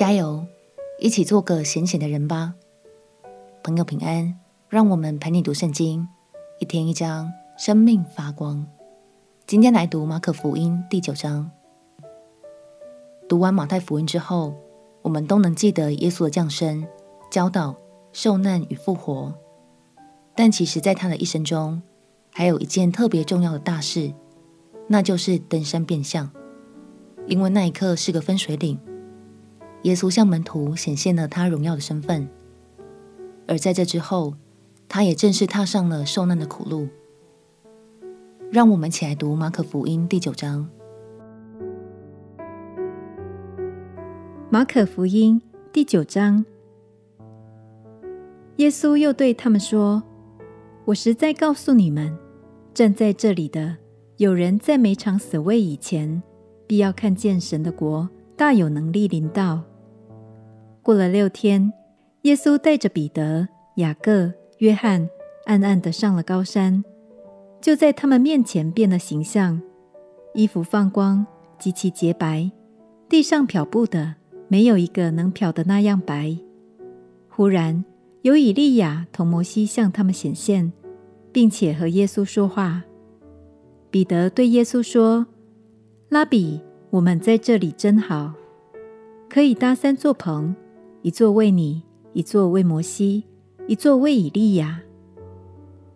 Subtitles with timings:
[0.00, 0.46] 加油，
[0.98, 2.54] 一起做个浅浅的人吧。
[3.62, 6.08] 朋友平安，让我们陪你读圣经，
[6.58, 8.66] 一天一章，生命发光。
[9.46, 11.50] 今天来读马可福音第九章。
[13.28, 14.54] 读完马太福音之后，
[15.02, 16.88] 我们都能记得耶稣的降生、
[17.30, 17.76] 教导、
[18.10, 19.34] 受难与复活。
[20.34, 21.82] 但其实，在他的一生中，
[22.30, 24.14] 还有一件特别重要的大事，
[24.88, 26.30] 那就是登山变相。
[27.26, 28.80] 因为那一刻是个分水岭，
[29.82, 32.28] 耶稣向门徒显现了他荣耀的身份，
[33.46, 34.34] 而在这之后，
[34.88, 36.88] 他也正式踏上了受难的苦路。
[38.50, 40.68] 让我们一起来读马可福音第九章。
[44.50, 45.40] 马可福音
[45.72, 46.44] 第九章，
[48.56, 50.02] 耶稣又对他们说
[50.86, 52.18] ：“我实在告诉你们，
[52.74, 53.76] 站在这里的
[54.16, 56.22] 有人在没尝死味以前。”
[56.66, 59.64] 必要看见神的国大有能力临到。
[60.90, 61.72] 过了六天，
[62.22, 63.46] 耶稣带着彼得、
[63.76, 65.08] 雅各、约翰，
[65.44, 66.82] 暗暗的上了高山，
[67.60, 69.62] 就在他们面前变了形象，
[70.34, 71.24] 衣服放光，
[71.60, 72.50] 极其洁白，
[73.08, 74.16] 地上漂布的
[74.48, 76.36] 没有一个能漂得那样白。
[77.28, 77.84] 忽然
[78.22, 80.72] 有以利亚同摩西向他们显现，
[81.30, 82.82] 并且和耶稣说话。
[83.92, 85.28] 彼得对耶稣说。
[86.08, 86.60] 拉比，
[86.90, 88.34] 我们在这里真好，
[89.28, 90.56] 可以搭三座棚，
[91.02, 93.24] 一座为你，一座为摩西，
[93.66, 94.80] 一座为以利亚。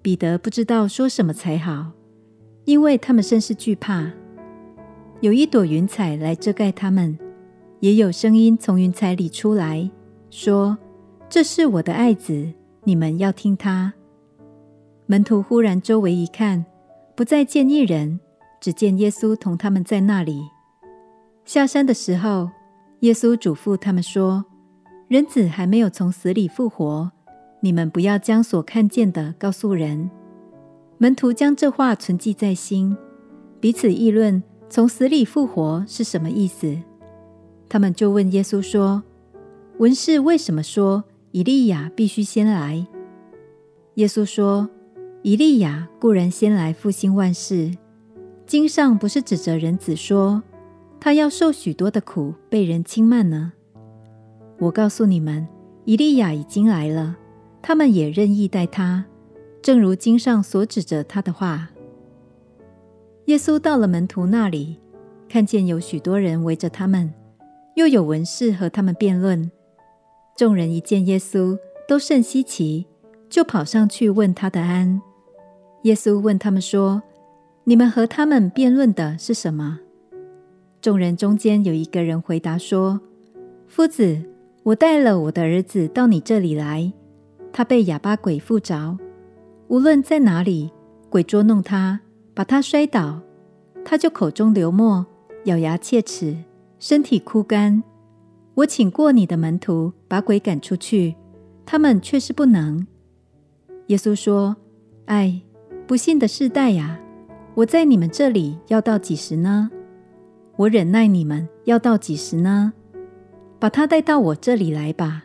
[0.00, 1.92] 彼得不知道说什么才好，
[2.64, 4.10] 因为他们甚是惧怕。
[5.20, 7.18] 有一朵云彩来遮盖他们，
[7.80, 9.90] 也有声音从云彩里出来，
[10.30, 10.76] 说
[11.28, 12.52] ：“这是我的爱子，
[12.84, 13.92] 你们要听他。”
[15.06, 16.64] 门徒忽然周围一看，
[17.14, 18.20] 不再见一人。
[18.60, 20.40] 只见耶稣同他们在那里。
[21.44, 22.48] 下山的时候，
[23.00, 24.42] 耶稣嘱咐他们说
[25.08, 27.10] ：“人子还没有从死里复活，
[27.60, 30.10] 你们不要将所看见的告诉人。”
[30.98, 32.96] 门徒将这话存记在心，
[33.60, 36.76] 彼此议论从死里复活是什么意思。
[37.68, 39.02] 他们就问耶稣说
[39.78, 42.86] ：“文士为什么说以利亚必须先来？”
[43.94, 44.68] 耶稣说
[45.22, 47.76] ：“以利亚固然先来复兴万事。”
[48.46, 50.42] 经上不是指着人子说，
[51.00, 53.52] 他要受许多的苦，被人轻慢呢？
[54.58, 55.46] 我告诉你们，
[55.84, 57.16] 以利亚已经来了，
[57.60, 59.04] 他们也任意待他，
[59.62, 61.70] 正如经上所指着他的话。
[63.26, 64.78] 耶稣到了门徒那里，
[65.28, 67.12] 看见有许多人围着他们，
[67.74, 69.50] 又有文士和他们辩论。
[70.36, 72.86] 众人一见耶稣，都甚稀奇，
[73.28, 75.00] 就跑上去问他的安。
[75.82, 77.02] 耶稣问他们说。
[77.66, 79.80] 你们和他们辩论的是什么？
[80.82, 83.00] 众人中间有一个人回答说
[83.66, 84.22] ：“夫子，
[84.64, 86.90] 我带了我的儿子到你这里来，
[87.52, 88.96] 他被哑巴鬼附着，
[89.68, 90.72] 无论在哪里，
[91.10, 92.00] 鬼捉弄他，
[92.32, 93.20] 把他摔倒，
[93.84, 95.04] 他就口中流沫，
[95.44, 96.34] 咬牙切齿，
[96.78, 97.82] 身体枯干。
[98.54, 101.14] 我请过你的门徒把鬼赶出去，
[101.66, 102.86] 他们却是不能。”
[103.88, 104.56] 耶稣说
[105.04, 105.42] ：“唉，
[105.86, 106.98] 不信的世代呀！”
[107.54, 109.70] 我在你们这里要到几时呢？
[110.56, 112.72] 我忍耐你们要到几时呢？
[113.64, 115.24] 把他带到我这里来吧。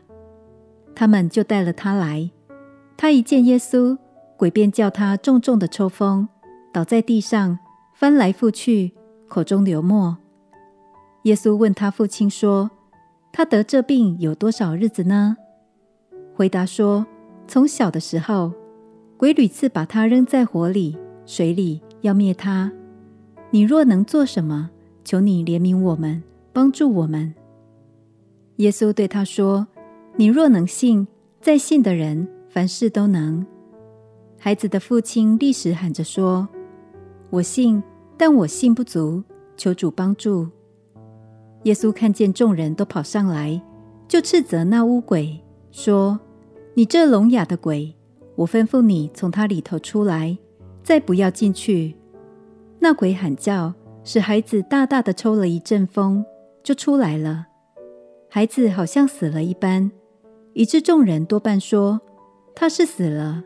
[0.95, 2.31] 他们就带了他来。
[2.95, 3.97] 他一见耶稣，
[4.37, 6.25] 鬼便叫他重重的抽风，
[6.71, 7.59] 倒在地上，
[7.93, 8.93] 翻来覆去，
[9.27, 10.19] 口中流沫。
[11.23, 12.71] 耶稣问他父亲说
[13.33, 15.35] ：“他得这病有多少日子呢？”
[16.33, 17.05] 回答说
[17.45, 18.53] ：“从小的时候，
[19.17, 22.71] 鬼屡次把他扔在火里、水里。”要灭他，
[23.51, 24.69] 你若能做什么，
[25.03, 26.23] 求你怜悯我们，
[26.53, 27.35] 帮助我们。
[28.59, 29.65] 耶稣对他说
[30.17, 31.07] ：“你若能信，
[31.39, 33.45] 在信的人凡事都能。”
[34.37, 36.45] 孩子的父亲立时喊着说
[37.31, 37.81] ：“我信，
[38.17, 39.23] 但我信不足，
[39.55, 40.45] 求主帮助。”
[41.63, 43.61] 耶稣看见众人都跑上来，
[44.09, 45.41] 就斥责那污鬼，
[45.71, 46.19] 说
[46.75, 47.95] ：“你这聋哑的鬼，
[48.35, 50.37] 我吩咐你从他里头出来。”
[50.83, 51.95] 再不要进去。
[52.79, 53.73] 那鬼喊叫，
[54.03, 56.25] 使孩子大大的抽了一阵风，
[56.63, 57.45] 就出来了。
[58.29, 59.91] 孩子好像死了一般，
[60.53, 61.99] 以致众人多半说
[62.55, 63.43] 他是死了。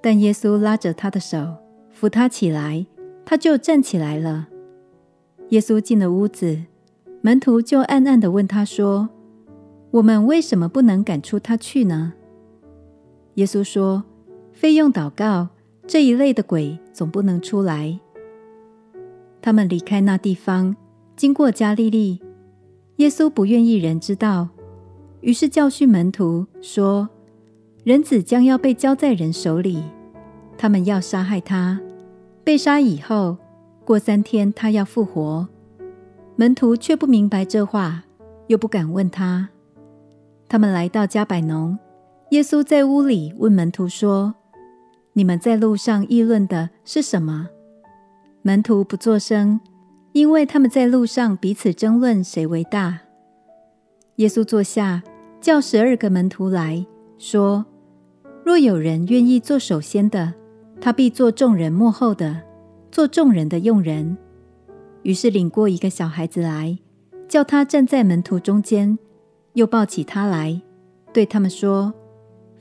[0.00, 1.56] 但耶稣拉着他的手，
[1.90, 2.84] 扶他起来，
[3.24, 4.48] 他就站起来了。
[5.50, 6.64] 耶稣进了屋子，
[7.22, 9.08] 门徒就暗暗地问他说
[9.92, 12.14] ：“我们为什么不能赶出他去呢？”
[13.34, 14.04] 耶稣说
[14.52, 15.48] ：“非用祷告。”
[15.86, 18.00] 这一类的鬼总不能出来。
[19.42, 20.74] 他们离开那地方，
[21.14, 22.22] 经过加利利，
[22.96, 24.48] 耶稣不愿意人知道，
[25.20, 27.08] 于是教训门徒说
[27.82, 29.82] ：“人子将要被交在人手里，
[30.56, 31.80] 他们要杀害他。
[32.44, 33.36] 被杀以后，
[33.84, 35.48] 过三天他要复活。”
[36.36, 38.04] 门徒却不明白这话，
[38.48, 39.48] 又不敢问他。
[40.48, 41.78] 他们来到加百农，
[42.30, 44.34] 耶稣在屋里问门徒说
[45.14, 47.48] ：“你们在路上议论的是什么？”
[48.42, 49.58] 门徒不作声，
[50.14, 53.00] 因为他们在路上彼此争论谁为大。
[54.16, 55.02] 耶稣坐下，
[55.40, 56.86] 叫十二个门徒来
[57.18, 57.66] 说
[58.46, 60.32] ：“若有人愿意做首先的，
[60.80, 62.40] 他必做众人末后的，
[62.92, 64.16] 做众人的用人。”
[65.02, 66.78] 于是领过一个小孩子来，
[67.26, 68.96] 叫他站在门徒中间，
[69.54, 70.62] 又抱起他来，
[71.12, 71.92] 对他们说：“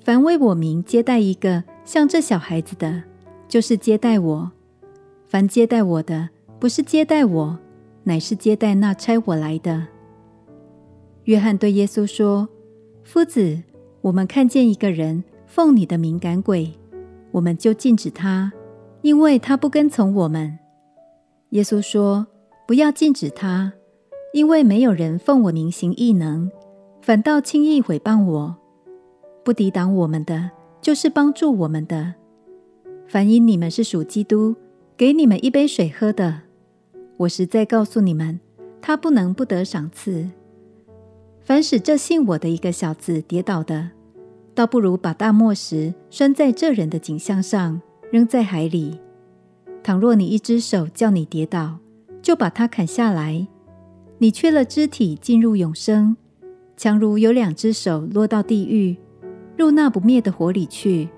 [0.04, 3.04] 凡为我名接待一个像这小孩子的，
[3.48, 4.52] 就是接待我。”
[5.30, 6.30] 凡接待我的，
[6.64, 7.60] 不是接待我，
[8.04, 9.86] 乃是接待那差我来的。
[11.26, 12.48] 约翰对耶稣说
[13.04, 13.62] ：“夫子，
[14.00, 16.72] 我们看见一个人奉你的名赶鬼，
[17.32, 18.54] 我们就禁止他，
[19.02, 20.58] 因为他不跟从我们。”
[21.52, 22.28] 耶稣说
[22.66, 23.74] ：“不要禁止他，
[24.32, 26.50] 因为没有人奉我名行异能，
[27.02, 28.56] 反倒轻易毁谤我。
[29.44, 30.50] 不抵挡我们的，
[30.80, 32.14] 就是帮助我们的。
[33.06, 34.56] 凡因你们是属基督。”
[34.96, 36.42] 给你们一杯水喝的，
[37.18, 38.40] 我实在告诉你们，
[38.82, 40.30] 他不能不得赏赐。
[41.42, 43.92] 凡使这信我的一个小子跌倒的，
[44.56, 47.82] 倒不如把大磨石拴在这人的颈项上，
[48.12, 49.00] 扔在海里。
[49.84, 51.80] 倘若你一只手叫你跌倒，
[52.22, 53.46] 就把它砍下来，
[54.18, 56.16] 你缺了肢体进入永生，
[56.78, 58.96] 强如有两只手落到地狱，
[59.58, 61.10] 入那不灭的火里去。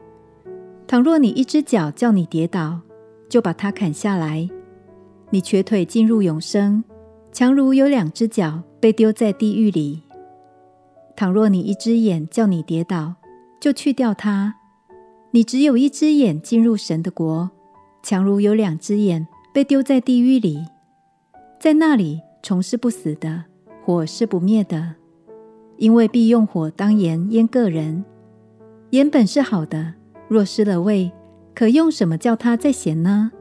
[0.87, 2.81] 倘若你一只脚叫你跌倒，
[3.29, 4.49] 就把它砍下来。
[5.31, 6.83] 你瘸腿进入永生，
[7.31, 10.03] 强如有两只脚被丢在地狱里。
[11.15, 13.15] 倘若你一只眼叫你跌倒，
[13.59, 14.55] 就去掉它。
[15.31, 17.49] 你只有一只眼进入神的国，
[18.03, 20.65] 强如有两只眼被丢在地狱里。
[21.59, 23.45] 在那里，虫是不死的，
[23.83, 24.95] 火是不灭的，
[25.77, 28.05] 因为必用火当盐腌个人。
[28.91, 29.95] 盐本是好的，
[30.27, 31.11] 若失了味。
[31.53, 33.31] 可用什么叫它再咸呢？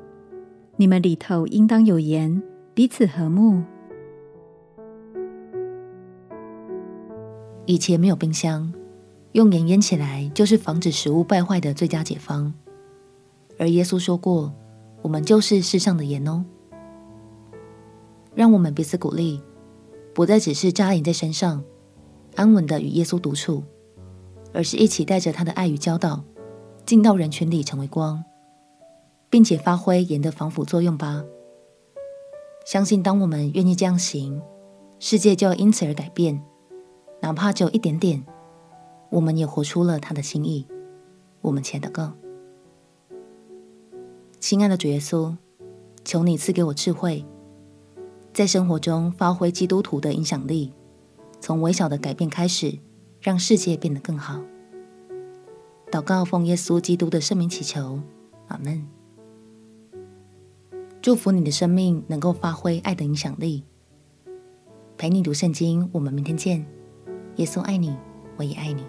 [0.77, 2.43] 你们里头应当有盐，
[2.75, 3.63] 彼此和睦。
[7.67, 8.75] 以前没有冰箱，
[9.33, 12.53] 用盐腌起来就是防止食物败坏的最佳解方。
[13.57, 14.53] 而耶稣说过，
[15.01, 16.45] 我们就是世上的盐哦。
[18.35, 19.41] 让我们彼此鼓励，
[20.13, 21.63] 不再只是扎营在山上，
[22.35, 23.63] 安稳的与耶稣独处，
[24.53, 26.25] 而是一起带着他的爱与教导。
[26.85, 28.23] 进到人群里，成为光，
[29.35, 31.25] 并且发挥盐的防腐作用吧。
[32.65, 34.41] 相信当我们愿意这样行，
[35.01, 36.41] 世界就要因此而改变，
[37.21, 38.25] 哪怕只有一点点，
[39.11, 40.69] 我们也活出了他的心意。
[41.41, 42.13] 我们且祷告，
[44.39, 45.37] 亲爱的主耶稣，
[46.05, 47.27] 求你赐给我智慧，
[48.33, 50.73] 在生活中发挥基督徒的影响力，
[51.41, 52.79] 从微小的改变开始，
[53.21, 54.41] 让世界变得更好。
[55.91, 57.99] 祷告，奉耶稣基督的圣名祈求，
[58.47, 58.94] 阿门。
[61.05, 63.63] 祝福你的生命能够发挥爱的影响力。
[64.97, 66.65] 陪你读圣经，我们明天见。
[67.37, 67.95] 耶稣爱你，
[68.39, 68.83] 我也爱你。